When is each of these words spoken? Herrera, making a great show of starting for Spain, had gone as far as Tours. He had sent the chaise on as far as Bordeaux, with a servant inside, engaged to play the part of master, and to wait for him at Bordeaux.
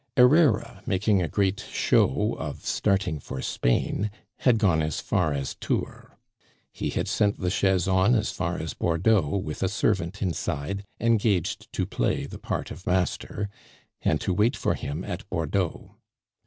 Herrera, 0.17 0.81
making 0.87 1.21
a 1.21 1.27
great 1.27 1.59
show 1.59 2.33
of 2.39 2.65
starting 2.65 3.19
for 3.19 3.39
Spain, 3.39 4.09
had 4.37 4.57
gone 4.57 4.81
as 4.81 4.99
far 4.99 5.31
as 5.31 5.53
Tours. 5.53 6.09
He 6.73 6.89
had 6.89 7.07
sent 7.07 7.37
the 7.39 7.51
chaise 7.51 7.87
on 7.87 8.15
as 8.15 8.31
far 8.31 8.57
as 8.57 8.73
Bordeaux, 8.73 9.37
with 9.37 9.61
a 9.61 9.69
servant 9.69 10.19
inside, 10.19 10.85
engaged 10.99 11.71
to 11.73 11.85
play 11.85 12.25
the 12.25 12.39
part 12.39 12.71
of 12.71 12.87
master, 12.87 13.47
and 14.01 14.19
to 14.21 14.33
wait 14.33 14.55
for 14.57 14.73
him 14.73 15.03
at 15.05 15.29
Bordeaux. 15.29 15.97